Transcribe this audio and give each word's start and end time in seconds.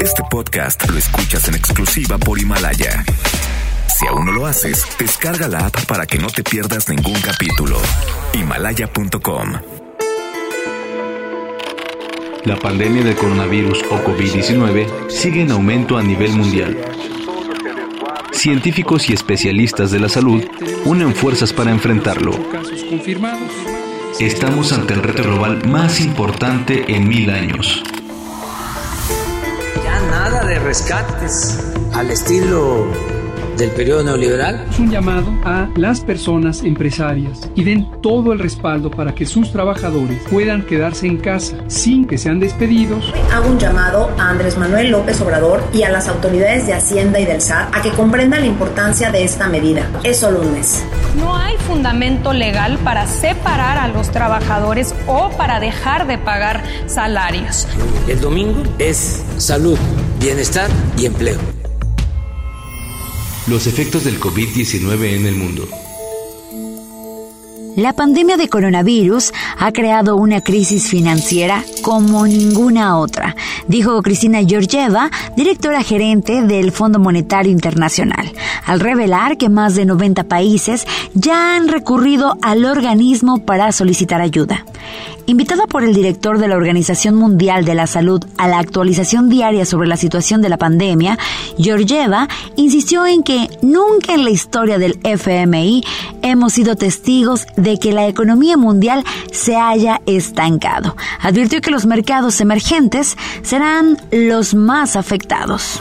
Este 0.00 0.22
podcast 0.30 0.88
lo 0.90 0.98
escuchas 0.98 1.48
en 1.48 1.54
exclusiva 1.54 2.18
por 2.18 2.38
Himalaya. 2.38 3.04
Si 3.88 4.06
aún 4.06 4.26
no 4.26 4.32
lo 4.32 4.46
haces, 4.46 4.84
descarga 4.98 5.48
la 5.48 5.66
app 5.66 5.86
para 5.86 6.06
que 6.06 6.18
no 6.18 6.26
te 6.28 6.42
pierdas 6.42 6.88
ningún 6.88 7.18
capítulo. 7.20 7.78
Himalaya.com. 8.34 9.52
La 12.44 12.56
pandemia 12.56 13.02
del 13.02 13.16
coronavirus 13.16 13.82
o 13.90 14.04
COVID-19 14.04 15.08
sigue 15.08 15.42
en 15.42 15.52
aumento 15.52 15.96
a 15.96 16.02
nivel 16.02 16.32
mundial. 16.32 16.76
Científicos 18.32 19.08
y 19.08 19.14
especialistas 19.14 19.90
de 19.90 20.00
la 20.00 20.08
salud 20.08 20.44
unen 20.84 21.14
fuerzas 21.14 21.52
para 21.52 21.70
enfrentarlo. 21.70 22.32
Estamos 24.20 24.72
ante 24.72 24.94
el 24.94 25.02
reto 25.02 25.22
global 25.22 25.66
más 25.66 26.00
importante 26.00 26.94
en 26.94 27.08
mil 27.08 27.30
años. 27.30 27.82
De 30.52 30.58
rescates 30.58 31.58
al 31.94 32.10
estilo 32.10 32.86
del 33.56 33.70
periodo 33.70 34.02
neoliberal. 34.02 34.66
Es 34.70 34.78
un 34.78 34.90
llamado 34.90 35.32
a 35.44 35.70
las 35.76 36.00
personas 36.00 36.62
empresarias 36.62 37.48
y 37.54 37.64
den 37.64 37.90
todo 38.02 38.34
el 38.34 38.38
respaldo 38.38 38.90
para 38.90 39.14
que 39.14 39.24
sus 39.24 39.50
trabajadores 39.50 40.20
puedan 40.30 40.66
quedarse 40.66 41.06
en 41.06 41.16
casa 41.16 41.56
sin 41.68 42.06
que 42.06 42.18
sean 42.18 42.38
despedidos. 42.38 43.14
Hago 43.32 43.48
un 43.48 43.58
llamado 43.58 44.10
a 44.18 44.28
Andrés 44.28 44.58
Manuel 44.58 44.90
López 44.90 45.20
Obrador 45.22 45.62
y 45.72 45.84
a 45.84 45.90
las 45.90 46.06
autoridades 46.08 46.66
de 46.66 46.74
Hacienda 46.74 47.18
y 47.18 47.24
del 47.24 47.40
SAT 47.40 47.74
a 47.74 47.80
que 47.80 47.90
comprendan 47.92 48.40
la 48.40 48.46
importancia 48.46 49.10
de 49.10 49.24
esta 49.24 49.48
medida. 49.48 49.88
Es 50.02 50.18
solo 50.18 50.42
un 50.42 50.52
mes. 50.52 50.84
No 51.16 51.34
hay 51.34 51.56
fundamento 51.58 52.32
legal 52.32 52.78
para 52.84 53.06
separar 53.06 53.78
a 53.78 53.88
los 53.88 54.10
trabajadores 54.10 54.94
o 55.06 55.30
para 55.30 55.60
dejar 55.60 56.06
de 56.06 56.18
pagar 56.18 56.62
salarios. 56.86 57.68
El 58.08 58.20
domingo 58.20 58.62
es 58.78 59.24
salud, 59.36 59.78
bienestar 60.22 60.70
y 60.96 61.06
empleo 61.06 61.40
los 63.48 63.66
efectos 63.66 64.04
del 64.04 64.20
COVID-19 64.20 65.16
en 65.16 65.26
el 65.26 65.34
mundo. 65.34 65.66
La 67.74 67.92
pandemia 67.94 68.36
de 68.36 68.48
coronavirus 68.48 69.32
ha 69.58 69.72
creado 69.72 70.14
una 70.14 70.40
crisis 70.42 70.88
financiera 70.88 71.64
como 71.82 72.24
ninguna 72.26 72.98
otra, 72.98 73.34
dijo 73.66 74.00
Cristina 74.02 74.44
Georgieva, 74.46 75.10
directora 75.36 75.82
gerente 75.82 76.42
del 76.42 76.70
Fondo 76.70 77.00
Monetario 77.00 77.50
Internacional, 77.50 78.30
al 78.64 78.78
revelar 78.78 79.38
que 79.38 79.48
más 79.48 79.74
de 79.74 79.86
90 79.86 80.24
países 80.24 80.86
ya 81.14 81.56
han 81.56 81.66
recurrido 81.66 82.36
al 82.42 82.64
organismo 82.64 83.44
para 83.44 83.72
solicitar 83.72 84.20
ayuda. 84.20 84.64
Invitada 85.26 85.68
por 85.68 85.84
el 85.84 85.94
director 85.94 86.38
de 86.38 86.48
la 86.48 86.56
Organización 86.56 87.14
Mundial 87.14 87.64
de 87.64 87.74
la 87.74 87.86
Salud 87.86 88.24
a 88.38 88.48
la 88.48 88.58
actualización 88.58 89.28
diaria 89.28 89.64
sobre 89.64 89.86
la 89.86 89.96
situación 89.96 90.42
de 90.42 90.48
la 90.48 90.58
pandemia, 90.58 91.16
Georgieva 91.56 92.28
insistió 92.56 93.06
en 93.06 93.22
que 93.22 93.48
nunca 93.62 94.14
en 94.14 94.24
la 94.24 94.30
historia 94.30 94.78
del 94.78 94.98
FMI 95.04 95.84
hemos 96.22 96.54
sido 96.54 96.74
testigos 96.74 97.46
de 97.56 97.78
que 97.78 97.92
la 97.92 98.08
economía 98.08 98.56
mundial 98.56 99.04
se 99.30 99.56
haya 99.56 100.00
estancado. 100.06 100.96
Advirtió 101.20 101.60
que 101.60 101.70
los 101.70 101.86
mercados 101.86 102.40
emergentes 102.40 103.16
serán 103.42 103.98
los 104.10 104.54
más 104.54 104.96
afectados. 104.96 105.80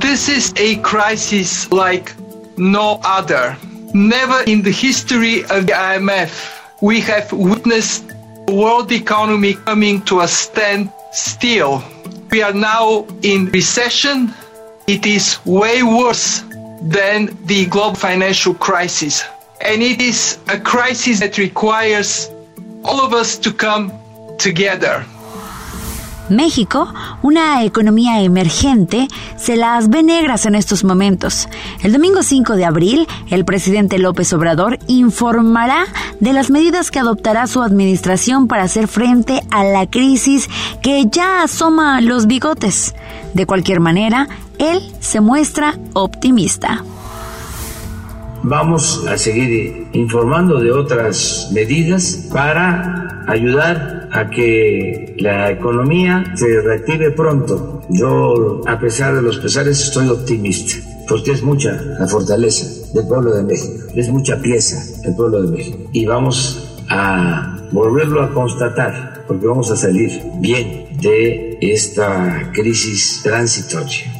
This 0.00 0.28
is 0.28 0.52
a 0.58 0.80
crisis 0.82 1.66
like 1.72 2.12
no 2.58 3.00
other. 3.04 3.56
Never 3.94 4.42
in 4.46 4.62
the 4.62 4.70
history 4.70 5.44
of 5.44 5.66
the 5.66 5.72
IMF 5.72 6.61
we 6.82 7.00
have 7.00 7.32
witnessed 7.32 8.08
the 8.46 8.52
world 8.52 8.90
economy 8.90 9.54
coming 9.54 10.02
to 10.02 10.20
a 10.20 10.28
standstill. 10.28 11.82
We 12.30 12.42
are 12.42 12.52
now 12.52 13.06
in 13.22 13.46
recession. 13.46 14.34
It 14.88 15.06
is 15.06 15.38
way 15.46 15.84
worse 15.84 16.40
than 16.82 17.38
the 17.46 17.66
global 17.66 17.94
financial 17.94 18.52
crisis. 18.54 19.22
And 19.60 19.80
it 19.80 20.02
is 20.02 20.40
a 20.48 20.58
crisis 20.58 21.20
that 21.20 21.38
requires 21.38 22.28
all 22.84 23.00
of 23.00 23.12
us 23.12 23.38
to 23.38 23.52
come 23.52 23.92
together. 24.38 25.06
México, 26.36 26.92
una 27.22 27.64
economía 27.64 28.22
emergente, 28.22 29.08
se 29.36 29.56
las 29.56 29.88
ve 29.88 30.02
negras 30.02 30.46
en 30.46 30.54
estos 30.54 30.84
momentos. 30.84 31.48
El 31.82 31.92
domingo 31.92 32.22
5 32.22 32.56
de 32.56 32.64
abril, 32.64 33.06
el 33.30 33.44
presidente 33.44 33.98
López 33.98 34.32
Obrador 34.32 34.78
informará 34.86 35.86
de 36.20 36.32
las 36.32 36.50
medidas 36.50 36.90
que 36.90 36.98
adoptará 36.98 37.46
su 37.46 37.62
administración 37.62 38.48
para 38.48 38.64
hacer 38.64 38.88
frente 38.88 39.42
a 39.50 39.64
la 39.64 39.86
crisis 39.86 40.48
que 40.82 41.06
ya 41.10 41.42
asoma 41.42 42.00
los 42.00 42.26
bigotes. 42.26 42.94
De 43.34 43.46
cualquier 43.46 43.80
manera, 43.80 44.28
él 44.58 44.80
se 45.00 45.20
muestra 45.20 45.78
optimista. 45.92 46.84
Vamos 48.44 49.06
a 49.06 49.16
seguir 49.18 49.86
informando 49.92 50.58
de 50.58 50.72
otras 50.72 51.50
medidas 51.52 52.28
para 52.32 53.22
ayudar 53.28 54.01
a 54.12 54.28
que 54.28 55.14
la 55.18 55.50
economía 55.50 56.24
se 56.36 56.60
reactive 56.60 57.10
pronto. 57.12 57.82
Yo, 57.88 58.60
a 58.66 58.78
pesar 58.78 59.14
de 59.14 59.22
los 59.22 59.38
pesares, 59.38 59.82
estoy 59.82 60.08
optimista, 60.08 60.76
porque 61.08 61.32
es 61.32 61.42
mucha 61.42 61.72
la 61.98 62.06
fortaleza 62.06 62.66
del 62.92 63.06
pueblo 63.06 63.34
de 63.34 63.42
México, 63.42 63.86
es 63.94 64.08
mucha 64.10 64.40
pieza 64.40 64.82
el 65.04 65.16
pueblo 65.16 65.42
de 65.42 65.56
México. 65.56 65.78
Y 65.92 66.04
vamos 66.04 66.76
a 66.88 67.58
volverlo 67.72 68.22
a 68.22 68.32
constatar, 68.32 69.24
porque 69.26 69.46
vamos 69.46 69.70
a 69.70 69.76
salir 69.76 70.20
bien 70.40 70.88
de 71.00 71.56
esta 71.60 72.50
crisis 72.52 73.20
transitoria. 73.22 74.11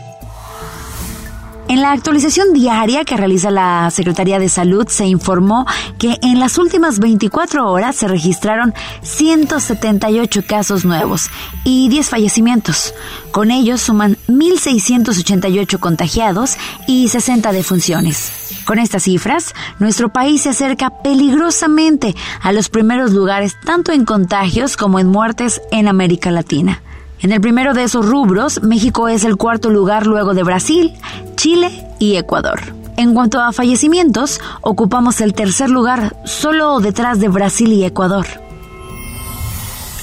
En 1.72 1.80
la 1.80 1.92
actualización 1.92 2.52
diaria 2.52 3.02
que 3.02 3.16
realiza 3.16 3.50
la 3.50 3.90
Secretaría 3.90 4.38
de 4.38 4.50
Salud 4.50 4.86
se 4.88 5.06
informó 5.06 5.64
que 5.96 6.18
en 6.20 6.38
las 6.38 6.58
últimas 6.58 6.98
24 6.98 7.66
horas 7.66 7.96
se 7.96 8.08
registraron 8.08 8.74
178 9.00 10.42
casos 10.46 10.84
nuevos 10.84 11.30
y 11.64 11.88
10 11.88 12.10
fallecimientos. 12.10 12.92
Con 13.30 13.50
ellos 13.50 13.80
suman 13.80 14.18
1.688 14.28 15.78
contagiados 15.78 16.58
y 16.86 17.08
60 17.08 17.52
defunciones. 17.52 18.60
Con 18.66 18.78
estas 18.78 19.04
cifras, 19.04 19.54
nuestro 19.78 20.12
país 20.12 20.42
se 20.42 20.50
acerca 20.50 21.02
peligrosamente 21.02 22.14
a 22.42 22.52
los 22.52 22.68
primeros 22.68 23.12
lugares 23.12 23.56
tanto 23.64 23.92
en 23.92 24.04
contagios 24.04 24.76
como 24.76 24.98
en 24.98 25.06
muertes 25.06 25.62
en 25.70 25.88
América 25.88 26.30
Latina. 26.30 26.82
En 27.22 27.32
el 27.32 27.40
primero 27.40 27.72
de 27.72 27.84
esos 27.84 28.04
rubros, 28.04 28.62
México 28.62 29.08
es 29.08 29.24
el 29.24 29.36
cuarto 29.36 29.70
lugar 29.70 30.08
luego 30.08 30.34
de 30.34 30.42
Brasil, 30.42 30.92
Chile 31.42 31.72
y 31.98 32.14
Ecuador. 32.14 32.60
En 32.96 33.14
cuanto 33.14 33.40
a 33.40 33.52
fallecimientos, 33.52 34.40
ocupamos 34.60 35.20
el 35.20 35.34
tercer 35.34 35.70
lugar 35.70 36.14
solo 36.24 36.78
detrás 36.78 37.18
de 37.18 37.26
Brasil 37.26 37.72
y 37.72 37.82
Ecuador. 37.82 38.26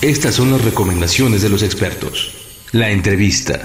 Estas 0.01 0.35
son 0.35 0.51
las 0.51 0.65
recomendaciones 0.65 1.41
de 1.41 1.47
los 1.47 1.63
expertos. 1.63 2.33
La 2.73 2.89
entrevista. 2.89 3.61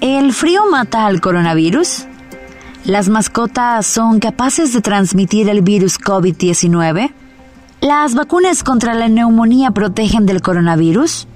¿El 0.00 0.32
frío 0.32 0.66
mata 0.70 1.06
al 1.06 1.20
coronavirus? 1.20 2.04
¿Las 2.84 3.08
mascotas 3.08 3.84
son 3.84 4.20
capaces 4.20 4.72
de 4.72 4.82
transmitir 4.82 5.48
el 5.48 5.62
virus 5.62 5.98
COVID-19? 5.98 7.10
¿Las 7.80 8.14
vacunas 8.14 8.62
contra 8.62 8.94
la 8.94 9.08
neumonía 9.08 9.72
protegen 9.72 10.24
del 10.24 10.40
coronavirus? 10.40 11.26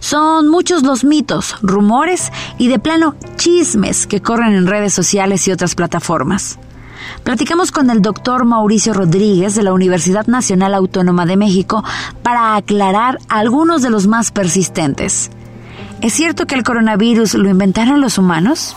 Son 0.00 0.48
muchos 0.48 0.82
los 0.82 1.04
mitos, 1.04 1.56
rumores 1.62 2.30
y 2.56 2.68
de 2.68 2.78
plano 2.78 3.14
chismes 3.36 4.06
que 4.06 4.20
corren 4.20 4.54
en 4.54 4.66
redes 4.66 4.92
sociales 4.92 5.46
y 5.48 5.52
otras 5.52 5.74
plataformas. 5.74 6.58
Platicamos 7.22 7.72
con 7.72 7.90
el 7.90 8.02
doctor 8.02 8.44
Mauricio 8.44 8.94
Rodríguez 8.94 9.54
de 9.54 9.62
la 9.62 9.72
Universidad 9.72 10.26
Nacional 10.26 10.74
Autónoma 10.74 11.26
de 11.26 11.36
México 11.36 11.84
para 12.22 12.56
aclarar 12.56 13.18
algunos 13.28 13.82
de 13.82 13.90
los 13.90 14.06
más 14.06 14.30
persistentes. 14.30 15.30
¿Es 16.00 16.12
cierto 16.12 16.46
que 16.46 16.54
el 16.54 16.62
coronavirus 16.62 17.34
lo 17.34 17.48
inventaron 17.48 18.00
los 18.00 18.18
humanos? 18.18 18.76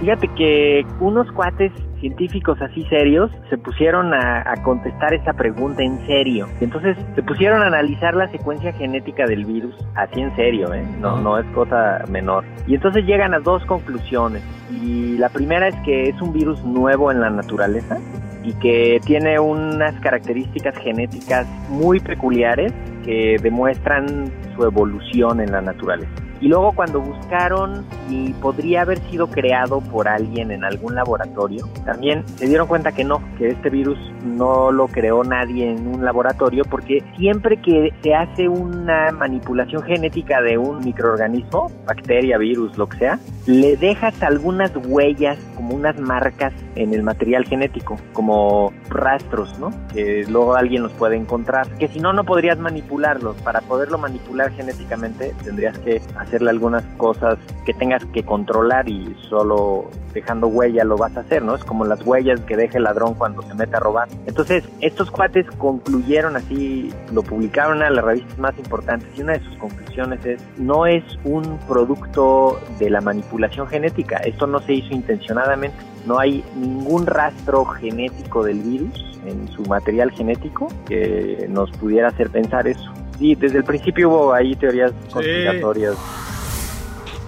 Fíjate 0.00 0.28
que 0.28 0.86
unos 0.98 1.30
cuates 1.32 1.72
científicos 2.00 2.60
así 2.62 2.84
serios 2.86 3.30
se 3.50 3.58
pusieron 3.58 4.14
a, 4.14 4.54
contestar 4.62 5.12
esta 5.12 5.34
pregunta 5.34 5.82
en 5.82 6.04
serio. 6.06 6.48
Entonces 6.60 6.96
se 7.14 7.22
pusieron 7.22 7.62
a 7.62 7.66
analizar 7.66 8.14
la 8.14 8.26
secuencia 8.28 8.72
genética 8.72 9.26
del 9.26 9.44
virus 9.44 9.74
así 9.94 10.20
en 10.20 10.34
serio, 10.36 10.72
¿eh? 10.72 10.82
no, 10.98 11.20
no 11.20 11.38
es 11.38 11.46
cosa 11.54 12.02
menor. 12.08 12.44
Y 12.66 12.74
entonces 12.74 13.04
llegan 13.04 13.34
a 13.34 13.40
dos 13.40 13.64
conclusiones. 13.66 14.42
Y 14.70 15.18
la 15.18 15.28
primera 15.28 15.68
es 15.68 15.76
que 15.84 16.08
es 16.08 16.20
un 16.22 16.32
virus 16.32 16.64
nuevo 16.64 17.12
en 17.12 17.20
la 17.20 17.28
naturaleza 17.28 17.98
y 18.42 18.54
que 18.54 19.00
tiene 19.04 19.38
unas 19.38 19.94
características 20.00 20.76
genéticas 20.78 21.46
muy 21.68 22.00
peculiares 22.00 22.72
que 23.04 23.36
demuestran 23.42 24.32
su 24.56 24.64
evolución 24.64 25.40
en 25.40 25.52
la 25.52 25.60
naturaleza. 25.60 26.19
Y 26.40 26.48
luego 26.48 26.72
cuando 26.72 27.00
buscaron 27.00 27.84
y 28.08 28.32
podría 28.34 28.82
haber 28.82 28.98
sido 29.10 29.28
creado 29.28 29.80
por 29.80 30.08
alguien 30.08 30.50
en 30.50 30.64
algún 30.64 30.94
laboratorio, 30.94 31.68
también 31.84 32.24
se 32.36 32.46
dieron 32.46 32.66
cuenta 32.66 32.92
que 32.92 33.04
no, 33.04 33.22
que 33.36 33.48
este 33.48 33.70
virus 33.70 33.98
no 34.24 34.72
lo 34.72 34.88
creó 34.88 35.22
nadie 35.24 35.70
en 35.70 35.86
un 35.86 36.04
laboratorio 36.04 36.64
porque 36.64 37.02
siempre 37.16 37.56
que 37.58 37.92
se 38.02 38.14
hace 38.14 38.48
una 38.48 39.10
manipulación 39.12 39.82
genética 39.82 40.40
de 40.40 40.58
un 40.58 40.78
microorganismo, 40.84 41.70
bacteria, 41.86 42.38
virus, 42.38 42.76
lo 42.78 42.88
que 42.88 42.98
sea, 42.98 43.18
le 43.46 43.76
dejas 43.76 44.22
algunas 44.22 44.72
huellas, 44.86 45.38
como 45.56 45.74
unas 45.74 45.98
marcas 46.00 46.52
en 46.76 46.94
el 46.94 47.02
material 47.02 47.44
genético, 47.44 47.96
como 48.12 48.72
rastros, 48.88 49.58
¿no? 49.58 49.70
Que 49.92 50.24
luego 50.28 50.54
alguien 50.54 50.82
los 50.82 50.92
puede 50.92 51.16
encontrar. 51.16 51.68
Que 51.78 51.88
si 51.88 52.00
no, 52.00 52.12
no 52.12 52.24
podrías 52.24 52.58
manipularlos. 52.58 53.36
Para 53.42 53.60
poderlo 53.60 53.98
manipular 53.98 54.52
genéticamente, 54.52 55.34
tendrías 55.42 55.78
que 55.78 56.00
hacerle 56.30 56.50
algunas 56.50 56.84
cosas 56.96 57.38
que 57.66 57.74
tengas 57.74 58.04
que 58.06 58.22
controlar 58.22 58.88
y 58.88 59.16
solo 59.28 59.90
dejando 60.14 60.46
huella 60.46 60.84
lo 60.84 60.96
vas 60.96 61.16
a 61.16 61.20
hacer, 61.20 61.42
¿no? 61.42 61.56
Es 61.56 61.64
como 61.64 61.84
las 61.84 62.04
huellas 62.06 62.40
que 62.42 62.56
deja 62.56 62.78
el 62.78 62.84
ladrón 62.84 63.14
cuando 63.14 63.42
se 63.42 63.54
mete 63.54 63.76
a 63.76 63.80
robar. 63.80 64.08
Entonces, 64.26 64.64
estos 64.80 65.10
cuates 65.10 65.46
concluyeron 65.58 66.36
así, 66.36 66.92
lo 67.12 67.22
publicaron 67.22 67.82
a 67.82 67.90
las 67.90 68.04
revistas 68.04 68.38
más 68.38 68.56
importantes 68.58 69.08
y 69.16 69.22
una 69.22 69.32
de 69.32 69.40
sus 69.40 69.56
conclusiones 69.56 70.24
es, 70.24 70.40
no 70.56 70.86
es 70.86 71.02
un 71.24 71.58
producto 71.66 72.60
de 72.78 72.90
la 72.90 73.00
manipulación 73.00 73.66
genética, 73.66 74.18
esto 74.18 74.46
no 74.46 74.60
se 74.60 74.74
hizo 74.74 74.94
intencionadamente, 74.94 75.76
no 76.06 76.18
hay 76.18 76.44
ningún 76.56 77.06
rastro 77.06 77.64
genético 77.64 78.44
del 78.44 78.60
virus 78.60 79.18
en 79.26 79.48
su 79.48 79.62
material 79.62 80.10
genético 80.12 80.68
que 80.86 81.46
nos 81.48 81.70
pudiera 81.72 82.08
hacer 82.08 82.30
pensar 82.30 82.66
eso. 82.66 82.90
Sí, 83.18 83.34
desde 83.34 83.58
el 83.58 83.64
principio 83.64 84.08
hubo 84.08 84.32
ahí 84.32 84.56
teorías 84.56 84.92
conspiratorias. 85.12 85.94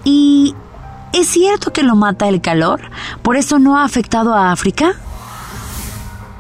¿Y 0.05 0.55
es 1.13 1.29
cierto 1.29 1.73
que 1.73 1.83
lo 1.83 1.95
mata 1.95 2.29
el 2.29 2.41
calor? 2.41 2.81
¿Por 3.23 3.37
eso 3.37 3.59
no 3.59 3.77
ha 3.77 3.85
afectado 3.85 4.35
a 4.35 4.53
África? 4.53 4.93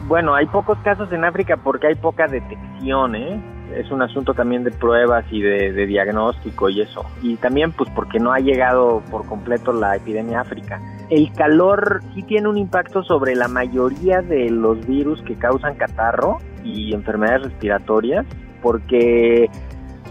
Bueno, 0.06 0.34
hay 0.34 0.46
pocos 0.46 0.78
casos 0.78 1.12
en 1.12 1.24
África 1.24 1.56
porque 1.56 1.86
hay 1.86 1.94
poca 1.94 2.26
detección, 2.26 3.14
¿eh? 3.14 3.40
Es 3.74 3.90
un 3.90 4.02
asunto 4.02 4.34
también 4.34 4.64
de 4.64 4.70
pruebas 4.70 5.24
y 5.30 5.40
de, 5.40 5.72
de, 5.72 5.86
diagnóstico 5.86 6.68
y 6.68 6.82
eso. 6.82 7.06
Y 7.22 7.36
también 7.36 7.72
pues 7.72 7.88
porque 7.94 8.18
no 8.18 8.32
ha 8.32 8.38
llegado 8.38 9.02
por 9.10 9.24
completo 9.26 9.72
la 9.72 9.96
epidemia 9.96 10.40
África. 10.40 10.80
El 11.08 11.32
calor 11.32 12.02
sí 12.14 12.22
tiene 12.22 12.48
un 12.48 12.58
impacto 12.58 13.02
sobre 13.02 13.34
la 13.34 13.48
mayoría 13.48 14.20
de 14.20 14.50
los 14.50 14.86
virus 14.86 15.22
que 15.22 15.36
causan 15.36 15.76
catarro 15.76 16.38
y 16.64 16.92
enfermedades 16.92 17.44
respiratorias 17.44 18.26
porque 18.60 19.48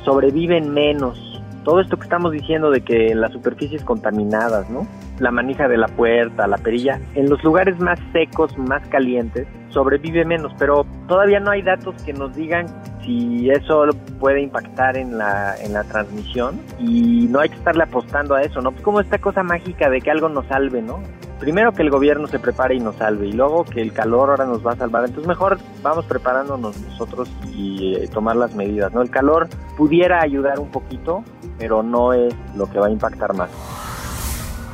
sobreviven 0.03 0.73
menos 0.73 1.30
todo 1.63 1.81
esto 1.81 1.97
que 1.97 2.03
estamos 2.03 2.31
diciendo 2.31 2.71
de 2.71 2.81
que 2.81 3.13
las 3.15 3.31
superficies 3.31 3.83
contaminadas, 3.83 4.69
¿no? 4.69 4.87
La 5.19 5.31
manija 5.31 5.67
de 5.67 5.77
la 5.77 5.87
puerta, 5.87 6.47
la 6.47 6.57
perilla, 6.57 6.99
en 7.15 7.29
los 7.29 7.43
lugares 7.43 7.79
más 7.79 7.99
secos, 8.11 8.57
más 8.57 8.85
calientes, 8.87 9.47
sobrevive 9.69 10.25
menos, 10.25 10.51
pero 10.57 10.85
todavía 11.07 11.39
no 11.39 11.51
hay 11.51 11.61
datos 11.61 11.95
que 12.03 12.13
nos 12.13 12.35
digan 12.35 12.65
si 13.03 13.49
eso 13.49 13.85
puede 14.19 14.41
impactar 14.41 14.97
en 14.97 15.17
la, 15.17 15.55
en 15.63 15.73
la 15.73 15.83
transmisión 15.83 16.59
y 16.79 17.27
no 17.29 17.39
hay 17.39 17.49
que 17.49 17.55
estarle 17.55 17.83
apostando 17.83 18.35
a 18.35 18.41
eso, 18.41 18.61
¿no? 18.61 18.71
Pues 18.71 18.83
como 18.83 18.99
esta 18.99 19.19
cosa 19.19 19.43
mágica 19.43 19.89
de 19.89 20.01
que 20.01 20.11
algo 20.11 20.29
nos 20.29 20.45
salve, 20.47 20.81
¿no? 20.81 20.99
Primero 21.41 21.71
que 21.71 21.81
el 21.81 21.89
gobierno 21.89 22.27
se 22.27 22.37
prepare 22.37 22.75
y 22.75 22.79
nos 22.79 22.97
salve 22.97 23.27
y 23.27 23.31
luego 23.31 23.65
que 23.65 23.81
el 23.81 23.93
calor 23.93 24.29
ahora 24.29 24.45
nos 24.45 24.63
va 24.63 24.73
a 24.73 24.75
salvar. 24.75 25.05
Entonces 25.05 25.27
mejor 25.27 25.57
vamos 25.81 26.05
preparándonos 26.05 26.79
nosotros 26.79 27.31
y 27.51 27.95
eh, 27.95 28.07
tomar 28.07 28.35
las 28.35 28.53
medidas, 28.53 28.93
¿no? 28.93 29.01
El 29.01 29.09
calor 29.09 29.49
pudiera 29.75 30.21
ayudar 30.21 30.59
un 30.59 30.69
poquito, 30.69 31.23
pero 31.57 31.81
no 31.81 32.13
es 32.13 32.31
lo 32.55 32.69
que 32.69 32.77
va 32.77 32.85
a 32.85 32.91
impactar 32.91 33.33
más. 33.33 33.49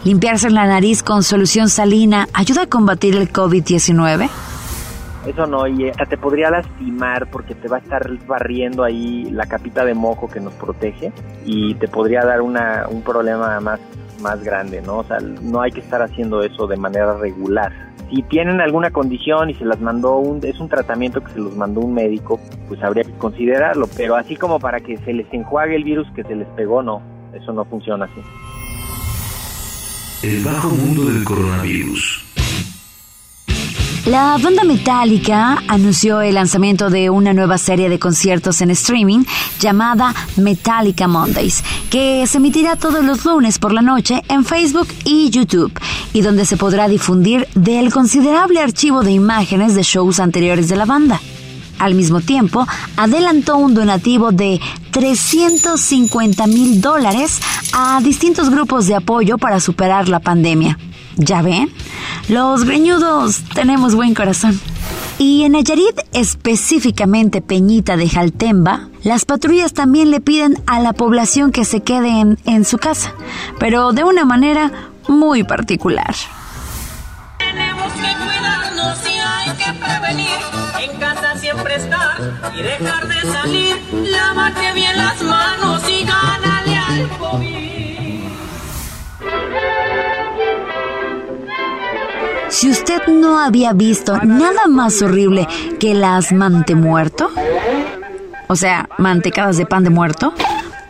¿Limpiarse 0.03 0.49
la 0.49 0.67
nariz 0.67 1.03
con 1.03 1.23
solución 1.23 1.69
salina 1.69 2.27
ayuda 2.33 2.63
a 2.63 2.67
combatir 2.67 3.15
el 3.15 3.31
COVID-19? 3.31 4.29
Eso 5.25 5.47
no, 5.47 5.67
y 5.67 5.89
te 6.09 6.17
podría 6.17 6.49
lastimar 6.49 7.29
porque 7.29 7.55
te 7.55 7.69
va 7.69 7.77
a 7.77 7.79
estar 7.79 8.09
barriendo 8.27 8.83
ahí 8.83 9.29
la 9.31 9.45
capita 9.45 9.85
de 9.85 9.93
moco 9.93 10.27
que 10.27 10.41
nos 10.41 10.53
protege 10.53 11.13
y 11.45 11.75
te 11.75 11.87
podría 11.87 12.25
dar 12.25 12.41
una, 12.41 12.87
un 12.89 13.01
problema 13.01 13.57
más, 13.61 13.79
más 14.21 14.43
grande, 14.43 14.81
¿no? 14.81 14.99
O 14.99 15.03
sea, 15.03 15.19
no 15.19 15.61
hay 15.61 15.71
que 15.71 15.79
estar 15.79 16.01
haciendo 16.01 16.43
eso 16.43 16.67
de 16.67 16.77
manera 16.77 17.17
regular. 17.17 17.71
Si 18.09 18.21
tienen 18.23 18.61
alguna 18.61 18.91
condición 18.91 19.49
y 19.49 19.53
se 19.53 19.65
las 19.65 19.81
mandó 19.81 20.17
un, 20.17 20.43
es 20.43 20.59
un 20.59 20.69
tratamiento 20.69 21.21
que 21.21 21.33
se 21.33 21.39
los 21.39 21.55
mandó 21.55 21.81
un 21.81 21.93
médico, 21.93 22.39
pues 22.67 22.81
habría 22.81 23.03
que 23.03 23.11
considerarlo, 23.13 23.89
pero 23.97 24.15
así 24.15 24.35
como 24.35 24.59
para 24.59 24.79
que 24.79 24.97
se 24.97 25.13
les 25.13 25.31
enjuague 25.33 25.75
el 25.75 25.83
virus 25.83 26.07
que 26.15 26.23
se 26.23 26.35
les 26.35 26.47
pegó, 26.49 26.81
no, 26.81 27.01
eso 27.33 27.51
no 27.51 27.65
funciona 27.65 28.05
así. 28.05 28.21
El 30.23 30.43
bajo 30.43 30.69
mundo 30.69 31.05
del 31.05 31.23
coronavirus. 31.23 32.26
La 34.07 34.37
banda 34.37 34.63
Metallica 34.63 35.61
anunció 35.67 36.21
el 36.21 36.35
lanzamiento 36.35 36.89
de 36.89 37.09
una 37.09 37.33
nueva 37.33 37.57
serie 37.57 37.89
de 37.89 37.99
conciertos 37.99 38.61
en 38.61 38.71
streaming 38.71 39.25
llamada 39.59 40.15
Metallica 40.37 41.09
Mondays, 41.09 41.61
que 41.89 42.25
se 42.25 42.37
emitirá 42.37 42.77
todos 42.77 43.03
los 43.03 43.25
lunes 43.25 43.59
por 43.59 43.73
la 43.73 43.81
noche 43.81 44.23
en 44.29 44.45
Facebook 44.45 44.87
y 45.03 45.29
YouTube, 45.29 45.77
y 46.13 46.21
donde 46.21 46.45
se 46.45 46.55
podrá 46.55 46.87
difundir 46.87 47.49
del 47.53 47.91
considerable 47.91 48.61
archivo 48.61 49.03
de 49.03 49.11
imágenes 49.11 49.75
de 49.75 49.83
shows 49.83 50.21
anteriores 50.21 50.69
de 50.69 50.77
la 50.77 50.85
banda. 50.85 51.19
Al 51.77 51.93
mismo 51.93 52.21
tiempo, 52.21 52.65
adelantó 52.95 53.57
un 53.57 53.73
donativo 53.73 54.31
de 54.31 54.61
350 54.91 56.47
mil 56.47 56.79
dólares 56.79 57.41
a 57.73 57.99
distintos 58.01 58.49
grupos 58.49 58.87
de 58.87 58.95
apoyo 58.95 59.37
para 59.37 59.59
superar 59.59 60.07
la 60.07 60.21
pandemia. 60.21 60.77
¿Ya 61.17 61.41
ven? 61.41 61.69
Los 62.29 62.63
greñudos 62.63 63.41
tenemos 63.53 63.95
buen 63.95 64.13
corazón. 64.13 64.59
Y 65.17 65.43
en 65.43 65.53
Nayarit, 65.53 65.99
específicamente 66.13 67.41
Peñita 67.41 67.97
de 67.97 68.07
Jaltemba, 68.07 68.89
las 69.03 69.25
patrullas 69.25 69.73
también 69.73 70.11
le 70.11 70.21
piden 70.21 70.61
a 70.67 70.79
la 70.79 70.93
población 70.93 71.51
que 71.51 71.65
se 71.65 71.81
quede 71.81 72.19
en, 72.19 72.37
en 72.45 72.65
su 72.65 72.77
casa, 72.77 73.13
pero 73.59 73.93
de 73.93 74.03
una 74.03 74.25
manera 74.25 74.71
muy 75.07 75.43
particular. 75.43 76.13
Tenemos 77.39 77.91
que 77.93 77.99
cuidarnos 77.99 78.97
y 79.05 79.17
hay 79.17 79.57
que 79.57 79.73
prevenir. 79.79 80.37
En 80.79 80.99
casa 80.99 81.35
siempre 81.39 81.75
estar 81.75 82.51
y 82.55 82.61
dejar 82.61 83.07
de 83.07 83.21
salir. 83.31 83.75
Lávate 84.11 84.73
bien 84.73 84.97
las 84.97 85.21
manos 85.23 85.81
y 85.89 86.05
gánale 86.05 86.77
al 86.77 87.09
COVID. 87.17 87.86
Usted 92.69 93.07
no 93.07 93.39
había 93.39 93.71
visto 93.71 94.17
nada 94.23 94.67
más 94.67 95.01
horrible 95.01 95.47
que 95.79 95.93
las 95.93 96.33
mantemuerto, 96.33 97.31
o 98.47 98.55
sea, 98.57 98.89
mantecadas 98.97 99.55
de 99.55 99.65
pan 99.65 99.85
de 99.85 99.89
muerto, 99.89 100.33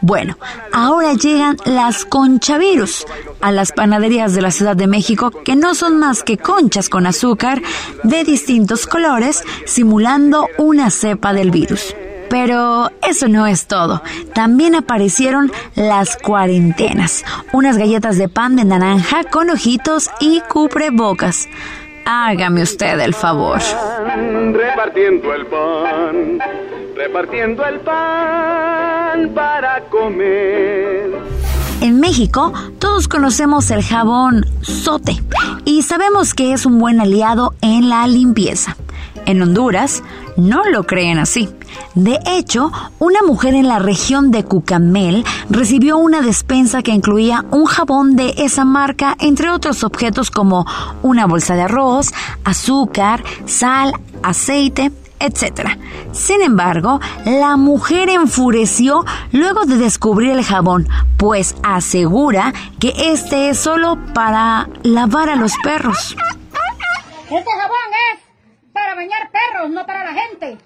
bueno, 0.02 0.40
ahora 0.74 1.14
llegan 1.14 1.58
las 1.66 2.04
conchavirus 2.04 3.06
a 3.42 3.52
las 3.52 3.74
panaderías 3.74 4.34
de 4.34 4.42
la 4.42 4.50
Ciudad 4.50 4.76
de 4.76 4.88
México 4.88 5.30
que 5.30 5.56
no 5.56 5.76
son 5.76 6.00
más 6.00 6.24
que 6.24 6.40
conchas 6.40 6.90
con 6.90 7.06
azúcar 7.06 7.62
de 8.04 8.24
distintos 8.24 8.88
colores 8.88 9.44
simulando 9.66 10.48
una 10.58 10.90
cepa 10.90 11.32
del 11.34 11.52
virus. 11.52 11.94
Pero 12.30 12.92
eso 13.08 13.28
no 13.28 13.48
es 13.48 13.68
todo. 13.68 14.02
También 14.34 14.76
aparecieron 14.76 15.52
las 15.76 16.18
cuarentenas, 16.18 17.24
unas 17.54 17.78
galletas 17.78 18.18
de 18.18 18.28
pan 18.28 18.56
de 18.56 18.66
naranja 18.66 19.24
con 19.26 19.50
ojitos 19.50 20.10
y 20.20 20.42
cubrebocas. 20.42 21.48
Hágame 22.06 22.62
usted 22.62 23.00
el 23.00 23.14
favor. 23.14 23.60
Repartiendo 24.54 25.34
el 25.34 25.46
pan, 25.48 26.40
repartiendo 26.96 27.66
el 27.66 27.80
pan 27.82 29.30
para 29.36 29.82
comer. 29.90 31.12
En 31.82 32.00
México, 32.00 32.54
todos 32.80 33.08
conocemos 33.08 33.70
el 33.72 33.84
jabón 33.84 34.46
sote 34.62 35.22
y 35.64 35.84
sabemos 35.84 36.34
que 36.34 36.54
es 36.54 36.66
un 36.66 36.80
buen 36.80 37.00
aliado 37.00 37.54
en 37.62 37.90
la 37.90 38.08
limpieza. 38.08 38.76
En 39.26 39.42
Honduras 39.42 40.02
no 40.38 40.64
lo 40.64 40.86
creen 40.86 41.20
así. 41.20 41.50
De 41.96 42.20
hecho, 42.26 42.72
una 43.00 43.22
mujer 43.22 43.54
en 43.54 43.68
la 43.68 43.80
región 43.80 44.32
de 44.32 44.44
Cucamel 44.44 45.26
recibió 45.50 45.98
una 45.98 46.22
despensa 46.22 46.82
que 46.82 46.92
incluía 46.92 47.46
un 47.52 47.66
jabón 47.66 48.16
de 48.16 48.34
esa 48.38 48.66
marca, 48.66 49.16
entre 49.20 49.50
otros 49.50 49.84
objetos 49.84 50.32
como 50.32 50.66
una 51.02 51.26
bolsa 51.26 51.56
de 51.56 51.64
arroz, 51.64 52.14
azúcar, 52.44 53.24
sal, 53.46 53.94
aceite, 54.24 54.92
etc. 55.20 55.78
Sin 56.12 56.42
embargo, 56.42 57.00
la 57.26 57.58
mujer 57.58 58.10
enfureció 58.10 59.06
luego 59.32 59.66
de 59.66 59.78
descubrir 59.78 60.32
el 60.32 60.44
jabón, 60.44 60.88
pues 61.18 61.56
asegura 61.64 62.54
que 62.80 62.94
este 62.96 63.50
es 63.50 63.60
solo 63.60 63.98
para 64.14 64.70
lavar 64.84 65.30
a 65.30 65.36
los 65.36 65.54
perros. 65.64 66.16
Este 67.30 67.52
jabón 67.52 67.78
es 68.14 68.20
para 68.72 68.96
bañar 68.96 69.30
perros, 69.32 69.72
no 69.72 69.86
para 69.86 70.06
la 70.06 70.14
gente. 70.14 70.58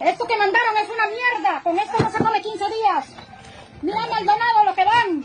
Esto 0.00 0.26
que 0.26 0.36
mandaron 0.36 0.76
es 0.76 0.88
una 0.88 1.06
mierda. 1.06 1.62
Con 1.62 1.78
esto 1.78 1.98
no 1.98 2.10
se 2.10 2.18
come 2.18 2.42
15 2.42 2.64
días. 2.64 3.06
Mira 3.82 4.06
Maldonado 4.06 4.64
lo 4.64 4.74
que 4.74 4.84
dan. 4.84 5.24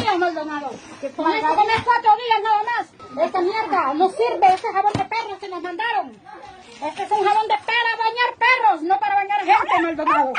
días, 0.00 0.18
Maldonado. 0.18 0.70
Con 1.16 1.32
esto 1.32 1.54
comes 1.54 1.82
cuatro 1.84 2.16
días 2.16 2.42
nada 2.42 2.62
más. 2.62 3.24
Esta 3.24 3.40
mierda 3.40 3.94
no 3.94 4.08
sirve, 4.10 4.54
ese 4.54 4.72
jabón 4.72 4.92
de 4.92 5.04
perros 5.04 5.38
que 5.38 5.48
nos 5.48 5.62
mandaron. 5.62 6.12
Este 6.82 7.02
es 7.04 7.10
un 7.10 7.24
jabón 7.24 7.48
de 7.48 7.54
para 7.58 7.96
bañar 7.96 8.36
perros, 8.38 8.82
no 8.82 8.98
para 8.98 9.14
bañar 9.14 9.44
gente, 9.44 9.82
Maldonado. 9.82 10.32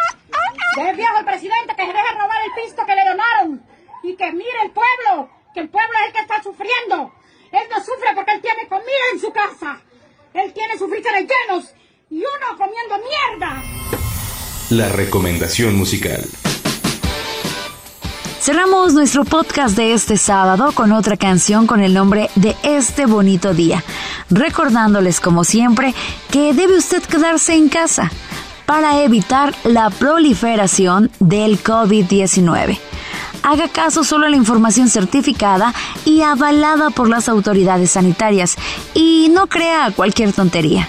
Deje 0.75 0.93
viejo 0.93 1.17
al 1.17 1.25
presidente 1.25 1.75
que 1.75 1.85
se 1.85 1.93
deje 1.93 2.11
robar 2.11 2.41
el 2.43 2.63
pisto 2.63 2.85
que 2.85 2.95
le 2.95 3.05
donaron. 3.05 3.65
Y 4.03 4.15
que 4.15 4.31
mire 4.31 4.61
el 4.63 4.71
pueblo, 4.71 5.29
que 5.53 5.61
el 5.61 5.69
pueblo 5.69 5.93
es 5.99 6.07
el 6.07 6.13
que 6.13 6.19
está 6.19 6.43
sufriendo. 6.43 7.13
Él 7.51 7.67
no 7.69 7.77
sufre 7.77 8.13
porque 8.15 8.31
él 8.31 8.41
tiene 8.41 8.67
comida 8.67 9.05
en 9.13 9.19
su 9.19 9.31
casa. 9.31 9.81
Él 10.33 10.51
tiene 10.51 10.77
sus 10.79 10.89
llenos 10.89 11.65
y 12.09 12.17
uno 12.17 12.57
comiendo 12.57 12.95
mierda. 13.39 13.63
La 14.71 14.89
recomendación 14.89 15.75
musical. 15.75 16.25
Cerramos 18.39 18.93
nuestro 18.93 19.25
podcast 19.25 19.77
de 19.77 19.93
este 19.93 20.17
sábado 20.17 20.71
con 20.73 20.91
otra 20.91 21.17
canción 21.17 21.67
con 21.67 21.81
el 21.81 21.93
nombre 21.93 22.29
de 22.35 22.55
Este 22.63 23.05
bonito 23.05 23.53
día, 23.53 23.83
recordándoles 24.29 25.19
como 25.19 25.43
siempre 25.43 25.93
que 26.31 26.53
debe 26.53 26.77
usted 26.77 27.03
quedarse 27.03 27.53
en 27.53 27.69
casa 27.69 28.11
para 28.65 29.03
evitar 29.03 29.53
la 29.63 29.91
proliferación 29.91 31.11
del 31.19 31.63
COVID-19. 31.63 32.79
Haga 33.43 33.67
caso 33.67 34.03
solo 34.03 34.25
a 34.25 34.29
la 34.29 34.37
información 34.37 34.89
certificada 34.89 35.73
y 36.05 36.21
avalada 36.21 36.89
por 36.89 37.09
las 37.09 37.27
autoridades 37.27 37.91
sanitarias 37.91 38.55
y 38.93 39.29
no 39.31 39.47
crea 39.47 39.91
cualquier 39.91 40.31
tontería. 40.31 40.87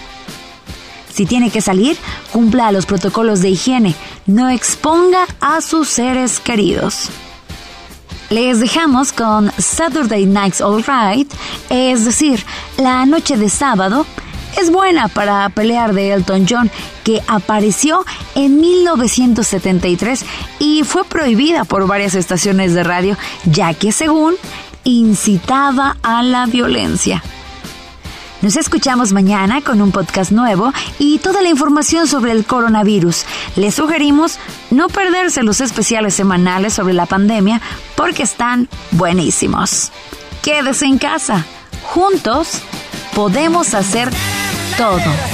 Si 1.12 1.26
tiene 1.26 1.50
que 1.50 1.60
salir, 1.60 1.96
cumpla 2.32 2.72
los 2.72 2.86
protocolos 2.86 3.40
de 3.40 3.50
higiene, 3.50 3.94
no 4.26 4.48
exponga 4.48 5.26
a 5.40 5.60
sus 5.60 5.88
seres 5.88 6.40
queridos. 6.40 7.10
Les 8.30 8.58
dejamos 8.58 9.12
con 9.12 9.52
Saturday 9.58 10.26
Night's 10.26 10.60
Alright, 10.60 11.32
es 11.70 12.04
decir, 12.04 12.44
la 12.78 13.04
noche 13.06 13.36
de 13.36 13.48
sábado, 13.48 14.06
es 14.60 14.70
buena 14.70 15.08
para 15.08 15.48
pelear 15.50 15.94
de 15.94 16.12
Elton 16.12 16.46
John, 16.48 16.70
que 17.02 17.22
apareció 17.26 18.04
en 18.34 18.60
1973 18.60 20.24
y 20.58 20.82
fue 20.84 21.04
prohibida 21.04 21.64
por 21.64 21.86
varias 21.86 22.14
estaciones 22.14 22.74
de 22.74 22.84
radio, 22.84 23.16
ya 23.44 23.74
que 23.74 23.92
según 23.92 24.34
incitaba 24.84 25.96
a 26.02 26.22
la 26.22 26.46
violencia. 26.46 27.22
Nos 28.42 28.56
escuchamos 28.56 29.12
mañana 29.12 29.62
con 29.62 29.80
un 29.80 29.90
podcast 29.90 30.30
nuevo 30.30 30.70
y 30.98 31.18
toda 31.18 31.40
la 31.40 31.48
información 31.48 32.06
sobre 32.06 32.32
el 32.32 32.44
coronavirus. 32.44 33.24
Les 33.56 33.74
sugerimos 33.74 34.38
no 34.70 34.88
perderse 34.88 35.42
los 35.42 35.62
especiales 35.62 36.14
semanales 36.14 36.74
sobre 36.74 36.92
la 36.92 37.06
pandemia 37.06 37.62
porque 37.96 38.22
están 38.22 38.68
buenísimos. 38.90 39.90
Quédese 40.42 40.84
en 40.84 40.98
casa. 40.98 41.46
Juntos 41.84 42.60
podemos 43.14 43.72
hacer 43.72 44.10
todo. 44.76 44.98
Este 44.98 45.33